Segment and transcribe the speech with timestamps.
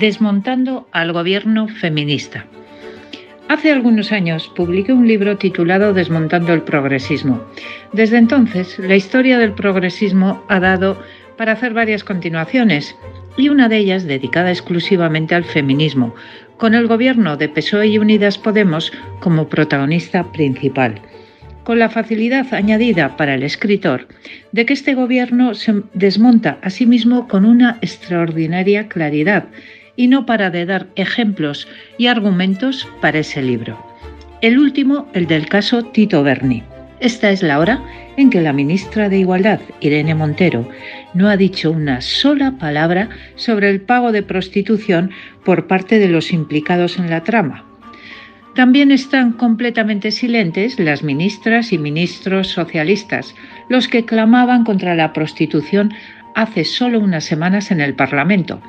[0.00, 2.46] Desmontando al gobierno feminista.
[3.48, 7.44] Hace algunos años publiqué un libro titulado Desmontando el progresismo.
[7.92, 10.96] Desde entonces, la historia del progresismo ha dado
[11.36, 12.96] para hacer varias continuaciones
[13.36, 16.14] y una de ellas dedicada exclusivamente al feminismo,
[16.56, 21.02] con el gobierno de PSOE y Unidas Podemos como protagonista principal
[21.62, 24.08] con la facilidad añadida para el escritor
[24.50, 29.44] de que este gobierno se desmonta a sí mismo con una extraordinaria claridad
[29.96, 31.68] y no para de dar ejemplos
[31.98, 33.78] y argumentos para ese libro.
[34.40, 36.62] El último, el del caso Tito Berni.
[37.00, 37.82] Esta es la hora
[38.16, 40.68] en que la ministra de Igualdad, Irene Montero,
[41.14, 45.10] no ha dicho una sola palabra sobre el pago de prostitución
[45.44, 47.64] por parte de los implicados en la trama,
[48.54, 53.34] también están completamente silentes las ministras y ministros socialistas,
[53.68, 55.94] los que clamaban contra la prostitución
[56.34, 58.62] hace solo unas semanas en el Parlamento.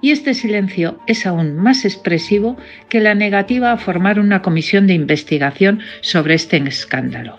[0.00, 2.56] Y este silencio es aún más expresivo
[2.88, 7.36] que la negativa a formar una comisión de investigación sobre este escándalo.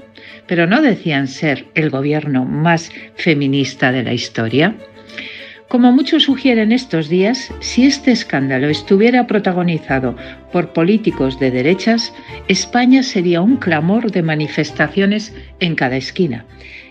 [0.48, 4.76] Pero no decían ser el gobierno más feminista de la historia.
[5.70, 10.16] Como muchos sugieren estos días, si este escándalo estuviera protagonizado
[10.52, 12.12] por políticos de derechas,
[12.48, 16.46] España sería un clamor de manifestaciones en cada esquina.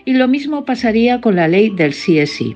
[0.05, 2.55] Y lo mismo pasaría con la ley del CSI.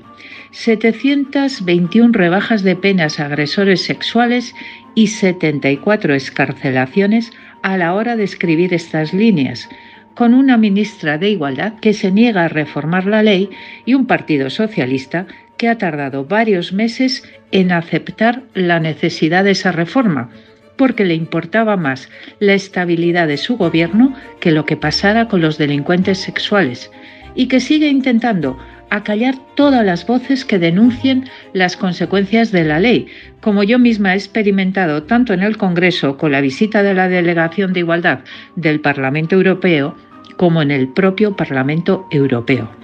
[0.52, 4.54] 721 rebajas de penas a agresores sexuales
[4.94, 9.68] y 74 escarcelaciones a la hora de escribir estas líneas,
[10.14, 13.50] con una ministra de Igualdad que se niega a reformar la ley
[13.84, 19.72] y un partido socialista que ha tardado varios meses en aceptar la necesidad de esa
[19.72, 20.30] reforma,
[20.76, 22.08] porque le importaba más
[22.40, 26.90] la estabilidad de su gobierno que lo que pasara con los delincuentes sexuales,
[27.34, 28.58] y que sigue intentando
[28.90, 33.06] acallar todas las voces que denuncien las consecuencias de la ley,
[33.40, 37.72] como yo misma he experimentado tanto en el Congreso con la visita de la Delegación
[37.72, 38.20] de Igualdad
[38.56, 39.96] del Parlamento Europeo
[40.36, 42.83] como en el propio Parlamento Europeo.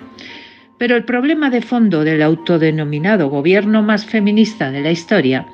[0.81, 5.45] Pero el problema de fondo del autodenominado gobierno más feminista de la historia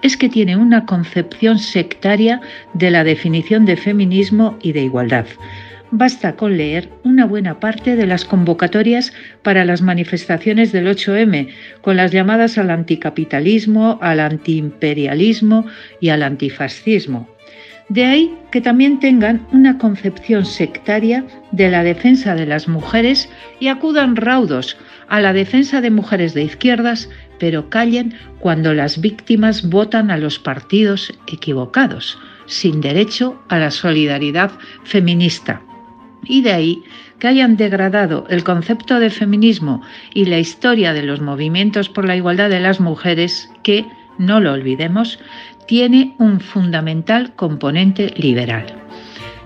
[0.00, 2.40] es que tiene una concepción sectaria
[2.72, 5.26] de la definición de feminismo y de igualdad.
[5.90, 11.50] Basta con leer una buena parte de las convocatorias para las manifestaciones del 8M,
[11.82, 15.66] con las llamadas al anticapitalismo, al antiimperialismo
[16.00, 17.28] y al antifascismo.
[17.90, 23.28] De ahí que también tengan una concepción sectaria de la defensa de las mujeres
[23.58, 24.76] y acudan raudos
[25.08, 30.38] a la defensa de mujeres de izquierdas, pero callen cuando las víctimas votan a los
[30.38, 34.52] partidos equivocados, sin derecho a la solidaridad
[34.84, 35.60] feminista.
[36.22, 36.84] Y de ahí
[37.18, 39.82] que hayan degradado el concepto de feminismo
[40.14, 43.84] y la historia de los movimientos por la igualdad de las mujeres que,
[44.20, 45.18] no lo olvidemos,
[45.66, 48.66] tiene un fundamental componente liberal.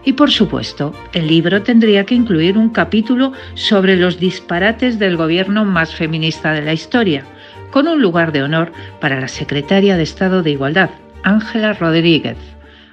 [0.05, 5.65] Y por supuesto, el libro tendría que incluir un capítulo sobre los disparates del gobierno
[5.65, 7.25] más feminista de la historia,
[7.71, 10.91] con un lugar de honor para la secretaria de Estado de Igualdad,
[11.23, 12.37] Ángela Rodríguez.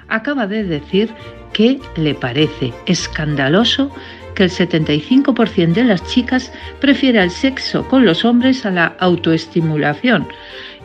[0.08, 1.10] Acaba de decir
[1.52, 3.92] que le parece escandaloso
[4.36, 10.28] que el 75% de las chicas prefiera el sexo con los hombres a la autoestimulación,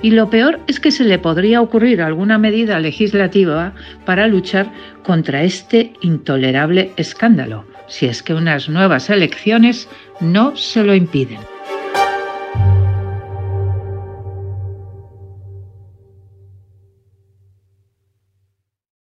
[0.03, 3.73] y lo peor es que se le podría ocurrir alguna medida legislativa
[4.05, 9.89] para luchar contra este intolerable escándalo, si es que unas nuevas elecciones
[10.21, 11.56] no se lo impiden.